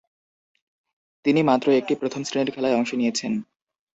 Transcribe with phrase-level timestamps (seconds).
[1.25, 3.33] তিনি মাত্র একটি প্রথম-শ্রেণীর খেলায় অংশ নিয়েছেন।